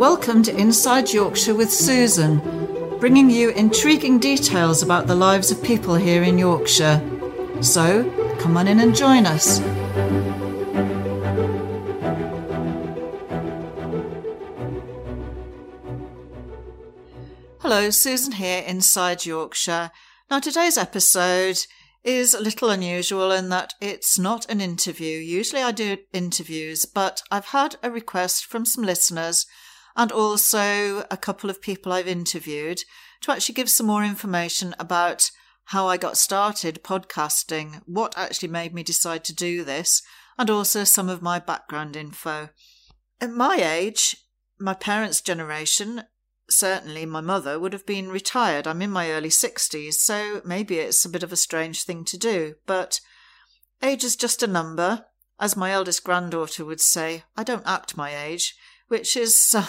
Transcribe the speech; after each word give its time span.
Welcome 0.00 0.42
to 0.44 0.56
Inside 0.56 1.12
Yorkshire 1.12 1.54
with 1.54 1.70
Susan, 1.70 2.38
bringing 3.00 3.28
you 3.28 3.50
intriguing 3.50 4.18
details 4.18 4.82
about 4.82 5.06
the 5.06 5.14
lives 5.14 5.50
of 5.50 5.62
people 5.62 5.94
here 5.94 6.22
in 6.22 6.38
Yorkshire. 6.38 7.02
So, 7.60 8.10
come 8.40 8.56
on 8.56 8.66
in 8.66 8.80
and 8.80 8.96
join 8.96 9.26
us. 9.26 9.58
Hello, 17.58 17.90
Susan 17.90 18.32
here, 18.32 18.64
Inside 18.66 19.26
Yorkshire. 19.26 19.90
Now, 20.30 20.38
today's 20.38 20.78
episode 20.78 21.66
is 22.04 22.32
a 22.32 22.40
little 22.40 22.70
unusual 22.70 23.30
in 23.32 23.50
that 23.50 23.74
it's 23.82 24.18
not 24.18 24.50
an 24.50 24.62
interview. 24.62 25.18
Usually 25.18 25.60
I 25.60 25.72
do 25.72 25.98
interviews, 26.14 26.86
but 26.86 27.20
I've 27.30 27.48
had 27.48 27.76
a 27.82 27.90
request 27.90 28.46
from 28.46 28.64
some 28.64 28.82
listeners 28.82 29.44
and 29.96 30.12
also 30.12 31.04
a 31.10 31.16
couple 31.16 31.50
of 31.50 31.62
people 31.62 31.92
I've 31.92 32.08
interviewed 32.08 32.82
to 33.22 33.32
actually 33.32 33.54
give 33.54 33.70
some 33.70 33.86
more 33.86 34.04
information 34.04 34.74
about 34.78 35.30
how 35.66 35.86
I 35.86 35.96
got 35.96 36.16
started 36.16 36.82
podcasting, 36.82 37.80
what 37.86 38.16
actually 38.16 38.48
made 38.48 38.74
me 38.74 38.82
decide 38.82 39.24
to 39.24 39.34
do 39.34 39.62
this, 39.64 40.02
and 40.38 40.50
also 40.50 40.84
some 40.84 41.08
of 41.08 41.22
my 41.22 41.38
background 41.38 41.96
info. 41.96 42.48
At 43.20 43.30
my 43.30 43.56
age, 43.56 44.16
my 44.58 44.74
parents' 44.74 45.20
generation, 45.20 46.04
certainly 46.48 47.06
my 47.06 47.20
mother 47.20 47.60
would 47.60 47.72
have 47.72 47.86
been 47.86 48.10
retired. 48.10 48.66
I'm 48.66 48.82
in 48.82 48.90
my 48.90 49.10
early 49.10 49.28
60s, 49.28 49.94
so 49.94 50.42
maybe 50.44 50.78
it's 50.78 51.04
a 51.04 51.10
bit 51.10 51.22
of 51.22 51.32
a 51.32 51.36
strange 51.36 51.84
thing 51.84 52.04
to 52.06 52.18
do, 52.18 52.54
but 52.66 53.00
age 53.82 54.02
is 54.02 54.16
just 54.16 54.42
a 54.42 54.46
number. 54.46 55.06
As 55.38 55.56
my 55.56 55.70
eldest 55.70 56.04
granddaughter 56.04 56.64
would 56.64 56.80
say, 56.80 57.24
I 57.36 57.44
don't 57.44 57.66
act 57.66 57.96
my 57.96 58.14
age, 58.14 58.56
which 58.88 59.16
is 59.16 59.54
uh, 59.56 59.66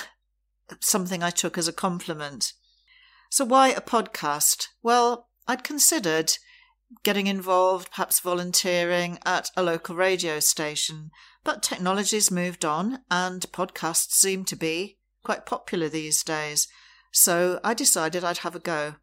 something 0.80 1.22
I 1.24 1.30
took 1.30 1.58
as 1.58 1.68
a 1.68 1.74
compliment. 1.74 2.54
So, 3.30 3.46
why 3.46 3.70
a 3.70 3.82
podcast? 3.82 4.68
Well, 4.82 5.30
I'd 5.48 5.64
considered 5.64 6.34
getting 7.04 7.28
involved, 7.28 7.90
perhaps 7.92 8.20
volunteering 8.20 9.18
at 9.26 9.50
a 9.56 9.64
local 9.64 9.96
radio 9.96 10.40
station, 10.40 11.12
but 11.44 11.64
technology's 11.64 12.30
moved 12.30 12.66
on 12.66 13.00
and 13.10 13.42
podcasts 13.52 14.12
seem 14.12 14.46
to 14.46 14.56
be 14.56 14.98
quite 15.24 15.46
popular 15.46 15.90
these 15.90 16.24
days, 16.24 16.68
so 17.12 17.60
I 17.64 17.74
decided 17.74 18.24
I'd 18.24 18.40
have 18.40 18.56
a 18.56 18.60
go. 18.60 18.96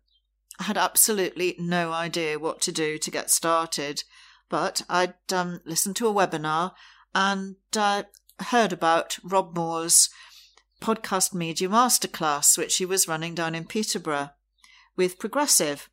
I 0.58 0.64
had 0.64 0.78
absolutely 0.78 1.55
no 1.58 1.92
idea 1.92 2.38
what 2.38 2.60
to 2.62 2.72
do 2.72 2.98
to 2.98 3.10
get 3.10 3.30
started, 3.30 4.03
but 4.48 4.82
I'd 4.88 5.14
um, 5.32 5.60
listened 5.64 5.97
to 5.97 6.08
a 6.08 6.12
webinar 6.12 6.72
and 7.14 7.56
uh, 7.77 8.05
heard 8.41 8.72
about 8.72 9.19
Rob 9.22 9.56
Moore's 9.56 10.10
podcast 10.80 11.34
media 11.34 11.68
masterclass, 11.68 12.56
which 12.56 12.76
he 12.76 12.84
was 12.84 13.08
running 13.08 13.34
down 13.34 13.54
in 13.54 13.64
Peterborough 13.64 14.30
with 14.96 15.18
Progressive. 15.18 15.88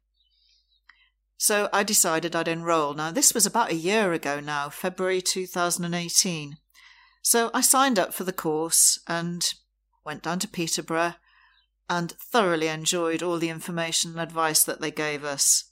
So 1.38 1.69
I 1.73 1.83
decided 1.83 2.36
I'd 2.36 2.47
enroll. 2.47 2.94
Now, 2.94 3.11
this 3.11 3.33
was 3.33 3.45
about 3.45 3.72
a 3.72 3.75
year 3.75 4.14
ago 4.14 4.39
now, 4.39 4.69
February 4.69 5.22
2018. 5.22 6.58
So 7.22 7.52
I 7.53 7.61
signed 7.61 8.00
up 8.00 8.14
for 8.14 8.23
the 8.23 8.33
course 8.33 9.00
and 9.08 9.53
went 10.05 10.23
down 10.23 10.39
to 10.39 10.47
Peterborough 10.47 11.16
and 11.89 12.11
thoroughly 12.11 12.67
enjoyed 12.67 13.22
all 13.22 13.38
the 13.38 13.49
information 13.49 14.11
and 14.11 14.20
advice 14.20 14.64
that 14.64 14.81
they 14.81 14.92
gave 14.92 15.23
us. 15.23 15.72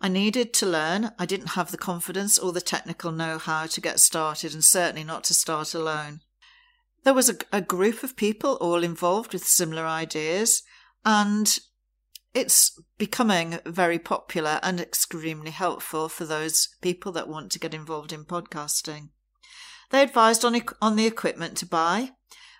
I 0.00 0.08
needed 0.08 0.52
to 0.54 0.66
learn. 0.66 1.12
I 1.18 1.26
didn't 1.26 1.50
have 1.52 1.70
the 1.70 1.78
confidence 1.78 2.38
or 2.38 2.52
the 2.52 2.60
technical 2.60 3.10
know 3.10 3.38
how 3.38 3.66
to 3.66 3.80
get 3.80 4.00
started, 4.00 4.52
and 4.52 4.64
certainly 4.64 5.04
not 5.04 5.24
to 5.24 5.34
start 5.34 5.74
alone. 5.74 6.20
There 7.04 7.14
was 7.14 7.28
a, 7.28 7.36
a, 7.52 7.60
group 7.60 8.02
of 8.02 8.16
people 8.16 8.54
all 8.54 8.82
involved 8.82 9.34
with 9.34 9.46
similar 9.46 9.86
ideas, 9.86 10.62
and 11.04 11.58
it's 12.32 12.80
becoming 12.98 13.60
very 13.66 13.98
popular 13.98 14.58
and 14.62 14.80
extremely 14.80 15.50
helpful 15.50 16.08
for 16.08 16.24
those 16.24 16.68
people 16.80 17.12
that 17.12 17.28
want 17.28 17.52
to 17.52 17.58
get 17.58 17.74
involved 17.74 18.12
in 18.12 18.24
podcasting. 18.24 19.10
They 19.90 20.02
advised 20.02 20.44
on, 20.44 20.60
on 20.80 20.96
the 20.96 21.06
equipment 21.06 21.58
to 21.58 21.66
buy, 21.66 22.12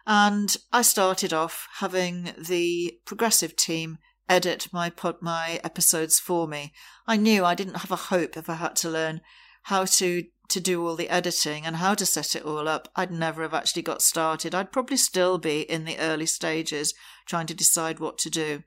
and 0.06 0.54
I 0.70 0.82
started 0.82 1.32
off 1.32 1.66
having 1.78 2.34
the 2.38 2.98
progressive 3.06 3.56
team 3.56 3.96
edit 4.28 4.68
my 4.72 4.90
pod, 4.90 5.16
my 5.22 5.60
episodes 5.64 6.18
for 6.18 6.46
me. 6.46 6.74
I 7.06 7.16
knew 7.16 7.44
I 7.44 7.54
didn't 7.54 7.78
have 7.78 7.90
a 7.90 7.96
hope 7.96 8.36
if 8.36 8.50
I 8.50 8.54
had 8.54 8.76
to 8.76 8.90
learn 8.90 9.22
how 9.64 9.86
to 9.86 10.24
to 10.48 10.60
do 10.60 10.86
all 10.86 10.96
the 10.96 11.08
editing 11.08 11.64
and 11.64 11.76
how 11.76 11.94
to 11.94 12.06
set 12.06 12.36
it 12.36 12.44
all 12.44 12.68
up. 12.68 12.88
I'd 12.94 13.10
never 13.10 13.42
have 13.42 13.54
actually 13.54 13.82
got 13.82 14.02
started. 14.02 14.54
I'd 14.54 14.72
probably 14.72 14.96
still 14.96 15.38
be 15.38 15.62
in 15.62 15.84
the 15.84 15.98
early 15.98 16.26
stages 16.26 16.94
trying 17.26 17.46
to 17.46 17.54
decide 17.54 17.98
what 17.98 18.18
to 18.18 18.30
do. 18.30 18.62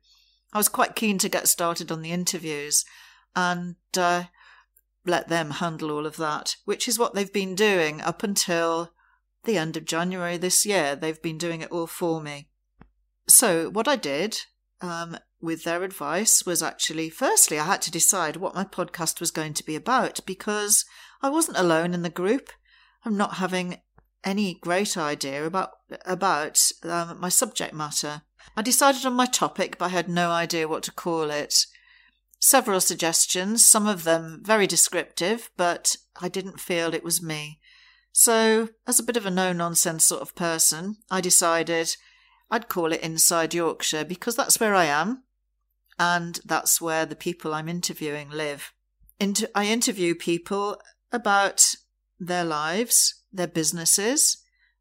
I 0.54 0.58
was 0.58 0.70
quite 0.70 0.96
keen 0.96 1.18
to 1.20 1.30
get 1.30 1.48
started 1.48 1.92
on 1.92 2.02
the 2.02 2.12
interviews 2.12 2.84
and 3.36 3.76
uh, 3.96 4.26
let 5.06 5.28
them 5.28 5.52
handle 5.52 5.92
all 5.92 6.06
of 6.06 6.18
that, 6.18 6.56
which 6.66 6.88
is 6.88 6.98
what 6.98 7.14
they've 7.14 7.32
been 7.32 7.56
doing 7.56 8.02
up 8.02 8.24
until 8.24 8.92
the 9.44 9.58
end 9.58 9.78
of 9.78 9.86
January 9.86 10.38
this 10.38 10.66
year. 10.66 10.96
They've 10.96 11.22
been 11.22 11.38
doing 11.38 11.62
it 11.62 11.72
all 11.72 11.88
for 11.88 12.22
me. 12.22 12.50
So, 13.28 13.70
what 13.70 13.88
I 13.88 13.98
did 13.98 14.38
um, 14.82 15.18
with 15.42 15.64
their 15.64 15.84
advice 15.84 16.46
was 16.46 16.64
actually, 16.64 17.10
firstly, 17.10 17.60
I 17.60 17.66
had 17.66 17.82
to 17.84 17.92
decide 17.92 18.38
what 18.38 18.56
my 18.56 18.64
podcast 18.64 19.20
was 19.20 19.32
going 19.32 19.54
to 19.56 19.66
be 19.66 19.76
about 19.76 20.20
because 20.26 20.86
I 21.22 21.30
wasn't 21.30 21.58
alone 21.58 21.94
in 21.94 22.02
the 22.02 22.10
group. 22.10 22.50
I'm 23.06 23.18
not 23.18 23.36
having 23.36 23.78
any 24.24 24.56
great 24.56 24.98
idea 24.98 25.46
about 25.46 25.72
about 26.06 26.60
um, 26.84 27.20
my 27.20 27.30
subject 27.30 27.74
matter. 27.74 28.24
I 28.56 28.62
decided 28.62 29.06
on 29.06 29.14
my 29.14 29.26
topic, 29.26 29.78
but 29.78 29.86
I 29.86 29.90
had 29.90 30.10
no 30.10 30.32
idea 30.32 30.68
what 30.68 30.84
to 30.84 30.92
call 30.92 31.30
it. 31.30 31.54
Several 32.40 32.82
suggestions, 32.82 33.66
some 33.66 33.88
of 33.88 34.04
them 34.04 34.42
very 34.44 34.68
descriptive, 34.68 35.50
but 35.58 35.96
I 36.20 36.30
didn't 36.30 36.60
feel 36.60 36.94
it 36.94 37.04
was 37.04 37.22
me. 37.22 37.60
So, 38.12 38.70
as 38.88 39.00
a 39.00 39.04
bit 39.04 39.18
of 39.18 39.26
a 39.26 39.32
no 39.32 39.54
nonsense 39.54 40.06
sort 40.06 40.22
of 40.22 40.36
person, 40.36 40.98
I 41.10 41.22
decided 41.22 41.96
I'd 42.50 42.70
call 42.70 42.92
it 42.92 43.02
Inside 43.02 43.54
Yorkshire 43.54 44.06
because 44.06 44.36
that's 44.36 44.60
where 44.60 44.76
I 44.76 44.86
am 44.86 45.24
and 46.00 46.40
that's 46.46 46.82
where 46.82 47.06
the 47.06 47.16
people 47.16 47.54
I'm 47.54 47.70
interviewing 47.70 48.30
live. 48.30 48.72
Inter- 49.20 49.48
I 49.56 49.66
interview 49.66 50.16
people 50.16 50.80
about 51.12 51.76
their 52.20 52.44
lives, 52.44 53.24
their 53.32 53.48
businesses, 53.48 54.38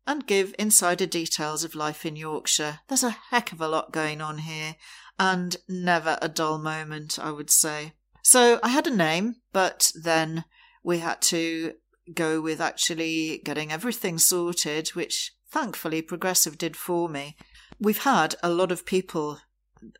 and 0.06 0.26
give 0.26 0.54
insider 0.58 1.06
details 1.06 1.64
of 1.64 1.74
life 1.74 2.06
in 2.06 2.16
Yorkshire. 2.16 2.80
There's 2.88 3.02
a 3.02 3.16
heck 3.30 3.52
of 3.52 3.60
a 3.60 3.68
lot 3.68 3.92
going 3.92 4.20
on 4.20 4.38
here 4.38 4.76
and 5.18 5.56
never 5.68 6.18
a 6.22 6.28
dull 6.28 6.58
moment, 6.58 7.18
I 7.18 7.30
would 7.30 7.50
say. 7.50 7.94
So 8.22 8.60
I 8.62 8.68
had 8.68 8.86
a 8.86 8.94
name, 8.94 9.36
but 9.52 9.90
then 10.00 10.44
we 10.82 10.98
had 10.98 11.22
to 11.22 11.74
go 12.12 12.40
with 12.40 12.60
actually 12.60 13.40
getting 13.44 13.72
everything 13.72 14.18
sorted, 14.18 14.88
which 14.90 15.32
thankfully 15.50 16.02
Progressive 16.02 16.58
did 16.58 16.76
for 16.76 17.08
me. 17.08 17.36
We've 17.80 18.02
had 18.02 18.36
a 18.42 18.50
lot 18.50 18.70
of 18.70 18.86
people 18.86 19.40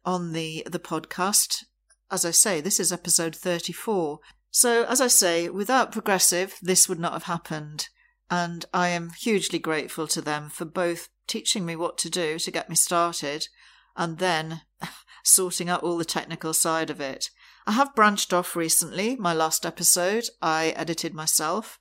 on 0.05 0.33
the 0.33 0.67
the 0.71 0.79
podcast. 0.79 1.65
As 2.11 2.25
I 2.25 2.31
say, 2.31 2.61
this 2.61 2.79
is 2.79 2.93
episode 2.93 3.35
34. 3.35 4.21
So, 4.51 4.85
as 4.85 5.01
I 5.01 5.09
say, 5.09 5.49
without 5.49 5.93
Progressive, 5.93 6.57
this 6.63 6.89
would 6.89 7.01
not 7.01 7.13
have 7.13 7.25
happened. 7.25 7.89
And 8.31 8.65
I 8.73 8.89
am 8.89 9.11
hugely 9.11 9.59
grateful 9.59 10.07
to 10.09 10.21
them 10.21 10.49
for 10.49 10.65
both 10.65 11.09
teaching 11.27 11.67
me 11.67 11.77
what 11.77 11.99
to 11.99 12.11
do 12.11 12.39
to 12.39 12.51
get 12.51 12.69
me 12.69 12.77
started 12.77 13.49
and 13.97 14.19
then 14.19 14.63
sorting 15.25 15.69
out 15.69 15.83
all 15.83 15.97
the 15.97 16.05
technical 16.05 16.55
side 16.55 16.91
of 16.91 17.01
it. 17.01 17.31
I 17.67 17.73
have 17.73 17.95
branched 17.95 18.33
off 18.33 18.55
recently. 18.55 19.17
My 19.17 19.35
last 19.35 19.67
episode 19.67 20.25
I 20.41 20.69
edited 20.77 21.15
myself 21.15 21.79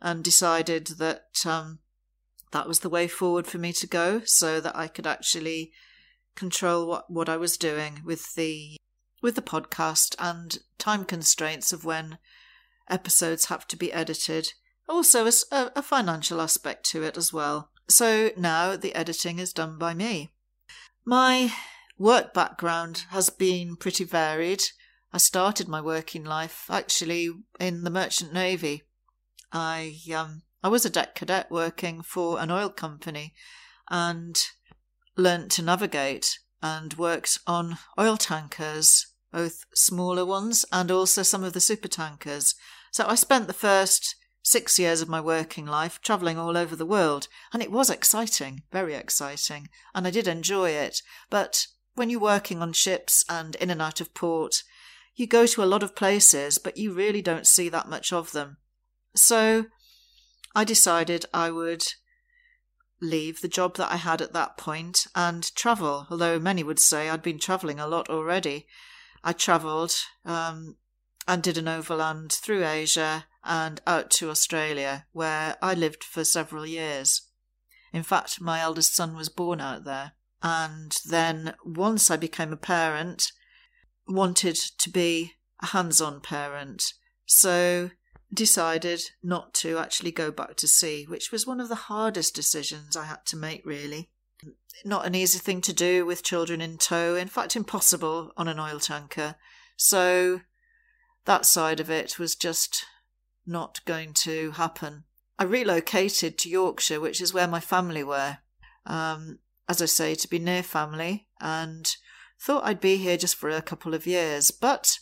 and 0.00 0.24
decided 0.24 0.86
that 0.98 1.44
um, 1.46 1.80
that 2.52 2.66
was 2.68 2.80
the 2.80 2.88
way 2.88 3.08
forward 3.08 3.46
for 3.46 3.58
me 3.58 3.72
to 3.74 3.86
go 3.86 4.22
so 4.24 4.60
that 4.60 4.76
I 4.76 4.88
could 4.88 5.06
actually 5.06 5.72
control 6.38 6.86
what, 6.86 7.10
what 7.10 7.28
I 7.28 7.36
was 7.36 7.56
doing 7.56 8.00
with 8.04 8.34
the 8.34 8.76
with 9.20 9.34
the 9.34 9.42
podcast 9.42 10.14
and 10.18 10.58
time 10.78 11.04
constraints 11.04 11.72
of 11.72 11.84
when 11.84 12.18
episodes 12.88 13.46
have 13.46 13.66
to 13.66 13.76
be 13.76 13.92
edited. 13.92 14.52
Also, 14.88 15.26
a, 15.26 15.32
a 15.74 15.82
financial 15.82 16.40
aspect 16.40 16.88
to 16.90 17.02
it 17.02 17.16
as 17.16 17.32
well. 17.32 17.70
So 17.90 18.30
now 18.36 18.76
the 18.76 18.94
editing 18.94 19.38
is 19.38 19.52
done 19.52 19.76
by 19.76 19.92
me. 19.92 20.30
My 21.04 21.52
work 21.98 22.32
background 22.32 23.04
has 23.10 23.28
been 23.28 23.76
pretty 23.76 24.04
varied. 24.04 24.62
I 25.12 25.18
started 25.18 25.68
my 25.68 25.80
working 25.80 26.22
life 26.22 26.66
actually 26.70 27.30
in 27.58 27.82
the 27.82 27.90
Merchant 27.90 28.32
Navy. 28.32 28.84
I 29.52 29.96
um, 30.14 30.42
I 30.62 30.68
was 30.68 30.84
a 30.84 30.90
deck 30.90 31.14
cadet 31.14 31.50
working 31.50 32.02
for 32.02 32.38
an 32.40 32.50
oil 32.50 32.68
company 32.68 33.34
and 33.90 34.38
learnt 35.18 35.50
to 35.52 35.62
navigate 35.62 36.38
and 36.62 36.94
worked 36.94 37.38
on 37.46 37.76
oil 37.98 38.16
tankers, 38.16 39.06
both 39.32 39.64
smaller 39.74 40.24
ones 40.24 40.64
and 40.72 40.90
also 40.90 41.22
some 41.22 41.44
of 41.44 41.52
the 41.52 41.60
super 41.60 41.88
tankers. 41.88 42.54
So 42.92 43.04
I 43.06 43.16
spent 43.16 43.46
the 43.46 43.52
first 43.52 44.16
six 44.42 44.78
years 44.78 45.02
of 45.02 45.08
my 45.08 45.20
working 45.20 45.66
life 45.66 46.00
travelling 46.00 46.38
all 46.38 46.56
over 46.56 46.74
the 46.74 46.86
world, 46.86 47.28
and 47.52 47.62
it 47.62 47.70
was 47.70 47.90
exciting, 47.90 48.62
very 48.72 48.94
exciting, 48.94 49.68
and 49.94 50.06
I 50.06 50.10
did 50.10 50.26
enjoy 50.26 50.70
it. 50.70 51.02
But 51.28 51.66
when 51.96 52.08
you're 52.08 52.20
working 52.20 52.62
on 52.62 52.72
ships 52.72 53.24
and 53.28 53.56
in 53.56 53.70
and 53.70 53.82
out 53.82 54.00
of 54.00 54.14
port, 54.14 54.62
you 55.14 55.26
go 55.26 55.46
to 55.46 55.62
a 55.62 55.66
lot 55.66 55.82
of 55.82 55.96
places, 55.96 56.58
but 56.58 56.76
you 56.76 56.92
really 56.92 57.20
don't 57.20 57.46
see 57.46 57.68
that 57.68 57.88
much 57.88 58.12
of 58.12 58.32
them. 58.32 58.56
So 59.14 59.66
I 60.54 60.64
decided 60.64 61.26
I 61.34 61.50
would 61.50 61.84
leave 63.00 63.40
the 63.40 63.48
job 63.48 63.76
that 63.76 63.92
I 63.92 63.96
had 63.96 64.20
at 64.20 64.32
that 64.32 64.56
point 64.56 65.06
and 65.14 65.54
travel, 65.54 66.06
although 66.10 66.38
many 66.38 66.62
would 66.62 66.80
say 66.80 67.08
I'd 67.08 67.22
been 67.22 67.38
travelling 67.38 67.78
a 67.78 67.86
lot 67.86 68.08
already. 68.08 68.66
I 69.22 69.32
travelled 69.32 69.94
um, 70.24 70.76
and 71.26 71.42
did 71.42 71.58
an 71.58 71.68
overland 71.68 72.32
through 72.32 72.66
Asia 72.66 73.26
and 73.44 73.80
out 73.86 74.10
to 74.10 74.30
Australia, 74.30 75.06
where 75.12 75.56
I 75.62 75.74
lived 75.74 76.04
for 76.04 76.24
several 76.24 76.66
years. 76.66 77.22
In 77.92 78.02
fact, 78.02 78.40
my 78.40 78.60
eldest 78.60 78.94
son 78.94 79.14
was 79.14 79.28
born 79.28 79.60
out 79.60 79.84
there. 79.84 80.12
And 80.42 80.94
then 81.08 81.54
once 81.64 82.10
I 82.10 82.16
became 82.16 82.52
a 82.52 82.56
parent, 82.56 83.32
wanted 84.06 84.56
to 84.78 84.90
be 84.90 85.34
a 85.60 85.66
hands 85.66 86.00
on 86.00 86.20
parent. 86.20 86.92
So 87.26 87.90
decided 88.32 89.02
not 89.22 89.54
to 89.54 89.78
actually 89.78 90.10
go 90.10 90.30
back 90.30 90.56
to 90.56 90.68
sea, 90.68 91.04
which 91.08 91.32
was 91.32 91.46
one 91.46 91.60
of 91.60 91.68
the 91.68 91.74
hardest 91.74 92.34
decisions 92.34 92.96
I 92.96 93.04
had 93.04 93.24
to 93.26 93.36
make, 93.36 93.64
really. 93.64 94.10
Not 94.84 95.06
an 95.06 95.14
easy 95.14 95.38
thing 95.38 95.60
to 95.62 95.72
do 95.72 96.04
with 96.06 96.22
children 96.22 96.60
in 96.60 96.78
tow, 96.78 97.16
in 97.16 97.28
fact, 97.28 97.56
impossible 97.56 98.32
on 98.36 98.48
an 98.48 98.60
oil 98.60 98.78
tanker. 98.78 99.36
So 99.76 100.42
that 101.24 101.46
side 101.46 101.80
of 101.80 101.90
it 101.90 102.18
was 102.18 102.34
just 102.34 102.84
not 103.46 103.84
going 103.84 104.12
to 104.12 104.52
happen. 104.52 105.04
I 105.38 105.44
relocated 105.44 106.36
to 106.38 106.48
Yorkshire, 106.48 107.00
which 107.00 107.20
is 107.20 107.32
where 107.32 107.48
my 107.48 107.60
family 107.60 108.04
were. 108.04 108.38
Um, 108.84 109.38
as 109.68 109.82
I 109.82 109.86
say, 109.86 110.14
to 110.14 110.28
be 110.28 110.38
near 110.38 110.62
family, 110.62 111.26
and 111.40 111.94
thought 112.40 112.64
I'd 112.64 112.80
be 112.80 112.96
here 112.96 113.16
just 113.16 113.36
for 113.36 113.50
a 113.50 113.60
couple 113.60 113.94
of 113.94 114.06
years. 114.06 114.50
But 114.50 114.98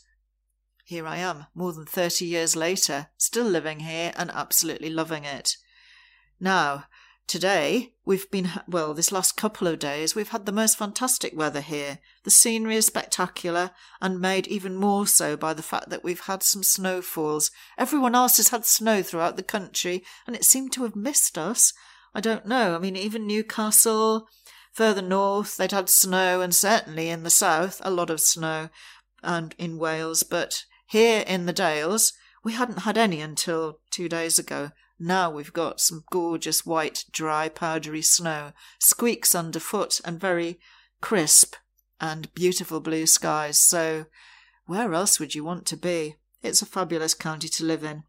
here 0.87 1.05
I 1.05 1.17
am, 1.17 1.47
more 1.53 1.73
than 1.73 1.85
30 1.85 2.25
years 2.25 2.55
later, 2.55 3.09
still 3.19 3.47
living 3.47 3.81
here 3.81 4.13
and 4.17 4.31
absolutely 4.31 4.89
loving 4.89 5.25
it. 5.25 5.57
Now, 6.39 6.85
today, 7.27 7.95
we've 8.05 8.31
been, 8.31 8.51
well, 8.69 8.95
this 8.95 9.11
last 9.11 9.37
couple 9.37 9.67
of 9.67 9.81
days, 9.81 10.15
we've 10.15 10.29
had 10.29 10.47
the 10.47 10.53
most 10.53 10.79
fantastic 10.79 11.37
weather 11.37 11.61
here. 11.61 11.99
The 12.23 12.31
scenery 12.31 12.77
is 12.77 12.87
spectacular 12.87 13.73
and 14.01 14.21
made 14.21 14.47
even 14.47 14.77
more 14.77 15.09
so 15.09 15.37
by 15.37 15.55
the 15.55 15.63
fact 15.63 15.91
that 15.91 16.05
we've 16.05 16.21
had 16.21 16.45
some 16.45 16.63
snowfalls. 16.63 17.51
Everyone 17.77 18.15
else 18.15 18.37
has 18.37 18.51
had 18.51 18.65
snow 18.65 19.03
throughout 19.03 19.37
the 19.37 19.43
country 19.43 20.05
and 20.25 20.37
it 20.37 20.45
seemed 20.45 20.73
to 20.75 20.85
have 20.85 20.95
missed 20.95 21.37
us. 21.37 21.73
I 22.15 22.21
don't 22.21 22.47
know. 22.47 22.77
I 22.77 22.79
mean, 22.79 22.95
even 22.95 23.27
Newcastle, 23.27 24.29
further 24.73 25.03
north, 25.03 25.57
they'd 25.57 25.73
had 25.73 25.89
snow, 25.89 26.43
and 26.43 26.55
certainly 26.55 27.09
in 27.09 27.25
the 27.25 27.31
south, 27.31 27.83
a 27.85 27.91
lot 27.91 28.09
of 28.09 28.21
snow, 28.21 28.69
and 29.23 29.53
in 29.59 29.79
Wales, 29.79 30.23
but 30.23 30.65
here 30.87 31.25
in 31.27 31.47
the 31.47 31.53
Dales, 31.53 32.13
we 32.45 32.53
hadn't 32.53 32.81
had 32.81 32.97
any 32.97 33.21
until 33.21 33.81
two 33.91 34.09
days 34.09 34.39
ago. 34.39 34.71
Now 34.99 35.31
we've 35.31 35.53
got 35.53 35.81
some 35.81 36.05
gorgeous 36.11 36.65
white, 36.65 37.05
dry, 37.11 37.49
powdery 37.49 38.03
snow, 38.03 38.53
squeaks 38.79 39.35
underfoot, 39.35 40.01
and 40.05 40.21
very 40.21 40.59
crisp 41.01 41.57
and 42.01 42.33
beautiful 42.35 42.81
blue 42.81 43.07
skies. 43.07 43.61
So, 43.61 44.07
where 44.67 44.95
else 44.95 45.21
would 45.21 45.35
you 45.35 45.45
want 45.45 45.67
to 45.67 45.77
be? 45.77 46.17
It's 46.43 46.63
a 46.63 46.67
fabulous 46.67 47.15
county 47.15 47.49
to 47.49 47.65
live 47.65 47.85
in. 47.85 48.05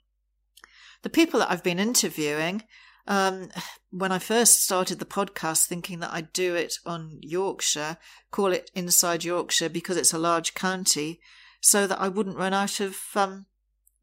The 1.02 1.10
people 1.10 1.40
that 1.40 1.52
I've 1.52 1.64
been 1.64 1.80
interviewing, 1.80 2.64
um, 3.08 3.50
when 3.92 4.12
I 4.12 4.20
first 4.20 4.64
started 4.64 5.00
the 5.00 5.06
podcast, 5.06 5.66
thinking 5.66 6.00
that 6.00 6.14
I'd 6.14 6.34
do 6.34 6.56
it 6.56 6.76
on 6.86 7.20
Yorkshire, 7.22 7.98
call 8.32 8.52
it 8.54 8.72
Inside 8.76 9.24
Yorkshire 9.24 9.70
because 9.70 9.98
it's 9.98 10.14
a 10.14 10.20
large 10.20 10.54
county, 10.54 11.20
so 11.62 11.88
that 11.88 12.00
I 12.00 12.08
wouldn't 12.08 12.38
run 12.38 12.54
out 12.54 12.80
of 12.80 12.98
um, 13.16 13.46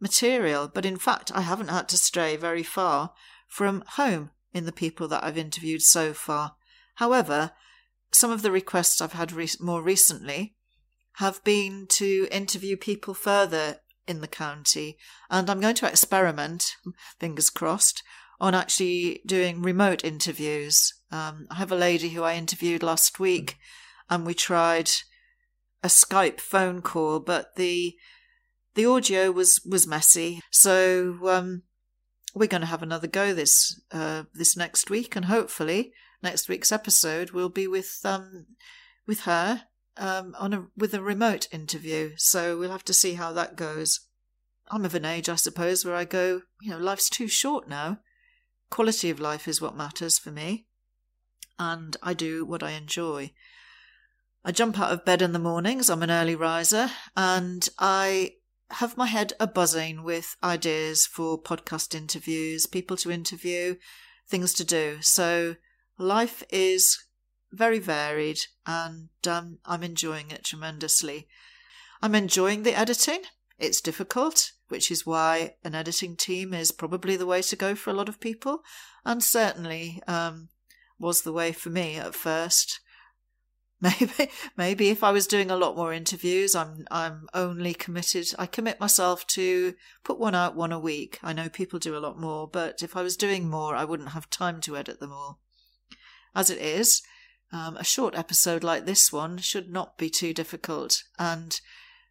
material. 0.01 0.71
But 0.73 0.85
in 0.85 0.97
fact, 0.97 1.33
I 1.35 1.43
haven't 1.43 1.69
had 1.69 1.89
to 1.91 1.97
stray 1.97 2.37
very 2.37 2.63
far 2.63 3.13
from 3.49 3.85
home 3.87 4.31
in 4.53 4.67
the 4.67 4.73
people 4.73 5.09
that 5.09 5.25
I've 5.25 5.39
interviewed 5.39 5.83
so 5.83 6.13
far. 6.13 6.57
However, 6.97 7.53
some 8.13 8.31
of 8.31 8.43
the 8.43 8.53
requests 8.53 9.01
I've 9.01 9.13
had 9.13 9.33
re- 9.33 9.49
more 9.61 9.83
recently 9.83 10.55
have 11.19 11.43
been 11.45 11.87
to 11.89 12.29
interview 12.31 12.77
people 12.77 13.15
further 13.15 13.79
in 14.07 14.21
the 14.21 14.29
county, 14.29 14.99
and 15.31 15.49
I'm 15.49 15.61
going 15.61 15.75
to 15.77 15.89
experiment, 15.89 16.77
fingers 17.19 17.51
crossed, 17.51 18.03
on 18.41 18.55
actually 18.55 19.23
doing 19.25 19.63
remote 19.63 20.05
interviews. 20.05 20.93
Um, 21.11 21.47
I 21.51 21.55
have 21.55 21.73
a 21.73 21.77
lady 21.77 22.11
who 22.11 22.23
I 22.23 22.35
interviewed 22.35 22.83
last 22.83 23.19
week, 23.19 23.57
and 24.11 24.27
we 24.27 24.35
tried 24.35 24.91
a 25.85 25.89
Skype 25.89 26.41
phone 26.41 26.81
call, 26.81 27.21
but 27.21 27.57
the 27.57 27.95
the 28.75 28.87
audio 28.87 29.31
was 29.31 29.61
was 29.65 29.87
messy. 29.87 30.41
So 30.51 31.19
um, 31.29 31.63
we're 32.35 32.49
going 32.49 32.63
to 32.63 32.67
have 32.67 32.83
another 32.83 33.07
go 33.07 33.35
this 33.35 33.81
uh, 33.93 34.25
this 34.33 34.57
next 34.57 34.91
week, 34.91 35.15
and 35.15 35.27
hopefully 35.27 35.93
next 36.23 36.49
week's 36.49 36.73
episode 36.73 37.31
will 37.31 37.51
be 37.51 37.69
with 37.69 38.01
um, 38.03 38.47
with 39.07 39.21
her 39.21 39.65
um, 39.99 40.35
on 40.39 40.55
a 40.55 40.67
with 40.75 40.95
a 40.95 41.03
remote 41.03 41.47
interview. 41.53 42.13
So 42.17 42.59
we'll 42.59 42.73
have 42.73 42.85
to 42.87 42.95
see 42.95 43.15
how 43.15 43.33
that 43.35 43.55
goes. 43.55 44.01
I'm 44.71 44.87
of 44.87 44.95
an 44.95 45.05
age, 45.05 45.29
I 45.29 45.35
suppose, 45.35 45.85
where 45.85 45.95
I 45.95 46.07
go, 46.07 46.41
you 46.63 46.71
know, 46.71 46.79
life's 46.79 47.11
too 47.11 47.29
short 47.29 47.69
now. 47.69 47.99
Quality 48.71 49.11
of 49.11 49.21
life 49.21 49.47
is 49.47 49.61
what 49.61 49.77
matters 49.77 50.19
for 50.19 50.31
me, 50.31 50.67
and 51.59 51.95
I 52.03 52.15
do 52.15 52.47
what 52.47 52.63
I 52.63 52.71
enjoy. 52.71 53.33
I 54.45 54.53
jump 54.53 54.79
out 54.79 54.93
of 54.93 55.05
bed 55.05 55.23
in 55.23 55.33
the 55.33 55.39
mornings, 55.39 55.89
I'm 55.89 56.03
an 56.03 56.11
early 56.11 56.35
riser, 56.37 56.91
and 57.17 57.67
I 57.79 58.35
have 58.71 58.97
my 58.97 59.07
head 59.07 59.33
a 59.41 59.47
buzzing 59.47 60.03
with 60.03 60.37
ideas 60.43 61.07
for 61.07 61.41
podcast 61.41 61.95
interviews, 61.95 62.67
people 62.67 62.97
to 62.99 63.11
interview, 63.11 63.77
things 64.29 64.53
to 64.55 64.65
do. 64.65 64.99
So 65.01 65.57
life 65.99 66.43
is 66.51 66.99
very 67.53 67.79
varied 67.79 68.41
and 68.67 69.09
um, 69.27 69.59
I'm 69.65 69.83
enjoying 69.83 70.31
it 70.31 70.45
tremendously. 70.45 71.29
I'm 72.03 72.15
enjoying 72.15 72.65
the 72.65 72.79
editing. 72.79 73.23
It's 73.59 73.81
difficult, 73.81 74.53
which 74.69 74.91
is 74.91 75.07
why 75.07 75.55
an 75.65 75.75
editing 75.75 76.17
team 76.17 76.53
is 76.53 76.73
probably 76.73 77.17
the 77.17 77.27
way 77.27 77.41
to 77.43 77.57
go 77.57 77.75
for 77.75 77.91
a 77.91 77.95
lot 77.95 78.09
of 78.09 78.21
people, 78.21 78.63
and 79.05 79.23
certainly 79.23 80.03
um, 80.07 80.49
was 80.99 81.23
the 81.23 81.33
way 81.33 81.53
for 81.53 81.71
me 81.71 81.97
at 81.97 82.15
first. 82.15 82.81
Maybe, 83.85 84.31
maybe 84.57 84.89
if 84.89 85.05
I 85.05 85.13
was 85.13 85.27
doing 85.27 85.51
a 85.51 85.57
lot 85.57 85.77
more 85.77 85.93
interviews, 85.93 86.55
I'm, 86.55 86.87
I'm 86.91 87.29
only 87.35 87.75
committed. 87.75 88.29
I 88.39 88.47
commit 88.47 88.81
myself 88.81 89.27
to 89.29 89.75
put 90.03 90.19
one 90.19 90.35
out 90.35 90.57
one 90.57 90.73
a 90.73 90.79
week. 90.79 91.19
I 91.23 91.35
know 91.35 91.51
people 91.51 91.79
do 91.79 91.97
a 91.97 92.01
lot 92.01 92.19
more, 92.19 92.49
but 92.49 92.83
if 92.83 92.97
I 92.97 93.03
was 93.03 93.17
doing 93.17 93.49
more, 93.49 93.77
I 93.77 93.85
wouldn't 93.85 94.11
have 94.11 94.31
time 94.31 94.61
to 94.63 94.77
edit 94.77 95.01
them 95.01 95.13
all. 95.13 95.39
As 96.35 96.49
it 96.49 96.59
is, 96.59 97.03
um, 97.53 97.77
a 97.77 97.85
short 97.85 98.17
episode 98.17 98.65
like 98.65 98.87
this 98.87 99.13
one 99.13 99.37
should 99.37 99.71
not 99.71 99.99
be 99.99 100.09
too 100.09 100.33
difficult. 100.33 101.05
And 101.19 101.61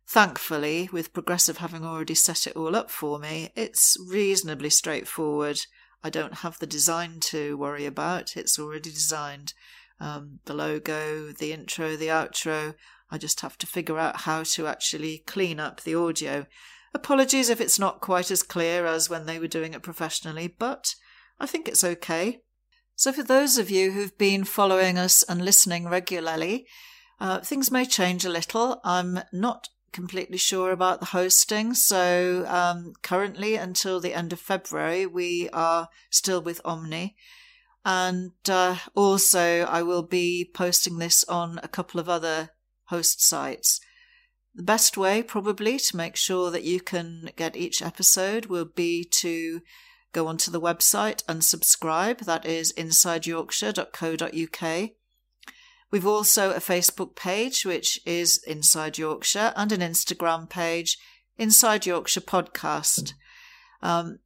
thankfully, 0.07 0.89
with 0.93 1.11
Progressive 1.11 1.57
having 1.57 1.83
already 1.83 2.15
set 2.15 2.45
it 2.45 2.55
all 2.55 2.75
up 2.75 2.91
for 2.91 3.17
me, 3.17 3.51
it's 3.55 3.97
reasonably 4.07 4.69
straightforward. 4.69 5.59
I 6.03 6.11
don't 6.11 6.35
have 6.35 6.59
the 6.59 6.67
design 6.67 7.19
to 7.21 7.57
worry 7.57 7.85
about, 7.85 8.37
it's 8.37 8.59
already 8.59 8.91
designed 8.91 9.53
um, 9.99 10.39
the 10.45 10.53
logo, 10.53 11.31
the 11.31 11.51
intro, 11.51 11.95
the 11.95 12.07
outro. 12.07 12.75
I 13.09 13.17
just 13.17 13.41
have 13.41 13.57
to 13.59 13.67
figure 13.67 13.99
out 13.99 14.21
how 14.21 14.43
to 14.43 14.67
actually 14.67 15.23
clean 15.25 15.59
up 15.59 15.81
the 15.81 15.95
audio. 15.95 16.45
Apologies 16.93 17.49
if 17.49 17.59
it's 17.59 17.79
not 17.79 18.01
quite 18.01 18.31
as 18.31 18.43
clear 18.43 18.85
as 18.85 19.09
when 19.09 19.25
they 19.25 19.39
were 19.39 19.47
doing 19.47 19.73
it 19.73 19.83
professionally, 19.83 20.47
but 20.47 20.95
I 21.39 21.45
think 21.45 21.67
it's 21.67 21.83
okay. 21.83 22.41
So, 22.95 23.11
for 23.11 23.23
those 23.23 23.57
of 23.57 23.71
you 23.71 23.91
who've 23.91 24.17
been 24.17 24.43
following 24.43 24.97
us 24.97 25.23
and 25.23 25.43
listening 25.43 25.89
regularly, 25.89 26.67
uh, 27.19 27.39
things 27.39 27.71
may 27.71 27.85
change 27.85 28.25
a 28.25 28.29
little. 28.29 28.79
I'm 28.83 29.19
not 29.31 29.69
completely 29.91 30.37
sure 30.37 30.71
about 30.71 30.99
the 30.99 31.07
hosting. 31.07 31.73
So, 31.73 32.45
um, 32.47 32.93
currently, 33.01 33.55
until 33.55 33.99
the 33.99 34.13
end 34.13 34.33
of 34.33 34.39
February, 34.39 35.05
we 35.05 35.49
are 35.51 35.87
still 36.09 36.41
with 36.41 36.61
Omny. 36.63 37.15
And 37.85 38.31
uh, 38.47 38.77
also, 38.95 39.63
I 39.63 39.83
will 39.83 40.03
be 40.03 40.49
posting 40.53 40.99
this 40.99 41.25
on 41.25 41.59
a 41.61 41.67
couple 41.67 41.99
of 41.99 42.07
other 42.07 42.51
host 42.85 43.21
sites. 43.21 43.81
The 44.55 44.63
best 44.63 44.97
way, 44.97 45.21
probably, 45.23 45.79
to 45.79 45.97
make 45.97 46.15
sure 46.15 46.49
that 46.51 46.63
you 46.63 46.79
can 46.79 47.31
get 47.35 47.57
each 47.57 47.81
episode 47.81 48.45
will 48.45 48.65
be 48.65 49.03
to 49.03 49.61
go 50.13 50.27
onto 50.27 50.51
the 50.51 50.61
website 50.61 51.23
and 51.27 51.43
subscribe. 51.43 52.19
That 52.19 52.45
is 52.45 52.71
insideyorkshire.co.uk. 52.73 54.89
We've 55.91 56.07
also 56.07 56.51
a 56.51 56.59
Facebook 56.59 57.15
page, 57.15 57.65
which 57.65 57.99
is 58.05 58.41
Inside 58.47 58.97
Yorkshire, 58.97 59.51
and 59.55 59.71
an 59.71 59.81
Instagram 59.81 60.49
page, 60.49 60.97
Inside 61.37 61.85
Yorkshire 61.85 62.21
Podcast. 62.21 63.13
Um, 63.81 64.17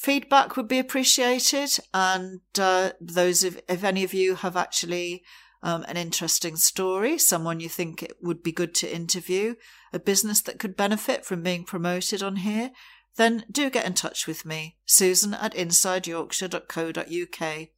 feedback 0.00 0.56
would 0.56 0.66
be 0.66 0.78
appreciated. 0.78 1.78
And 1.92 2.40
uh, 2.58 2.92
those 3.00 3.44
of, 3.44 3.60
if 3.68 3.84
any 3.84 4.02
of 4.02 4.14
you 4.14 4.36
have 4.36 4.56
actually 4.56 5.22
um, 5.62 5.84
an 5.88 5.98
interesting 5.98 6.56
story, 6.56 7.18
someone 7.18 7.60
you 7.60 7.68
think 7.68 8.02
it 8.02 8.16
would 8.22 8.42
be 8.42 8.50
good 8.50 8.74
to 8.76 8.90
interview, 8.92 9.56
a 9.92 9.98
business 9.98 10.40
that 10.42 10.58
could 10.58 10.74
benefit 10.74 11.26
from 11.26 11.42
being 11.42 11.64
promoted 11.64 12.22
on 12.22 12.36
here, 12.36 12.70
then 13.16 13.44
do 13.50 13.68
get 13.68 13.84
in 13.84 13.92
touch 13.92 14.26
with 14.26 14.46
me, 14.46 14.78
susan 14.86 15.34
at 15.34 15.52
insideyorkshire.co.uk. 15.52 17.68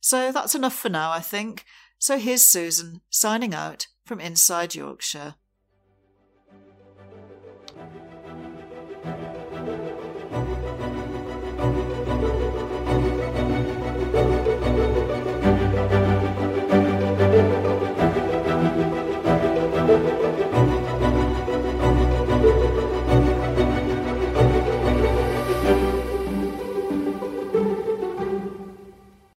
So 0.00 0.32
that's 0.32 0.54
enough 0.54 0.74
for 0.74 0.88
now, 0.88 1.10
I 1.10 1.20
think. 1.20 1.66
So 1.98 2.18
here's 2.18 2.44
Susan 2.44 3.02
signing 3.10 3.52
out 3.52 3.88
from 4.06 4.20
Inside 4.20 4.74
Yorkshire. 4.74 5.34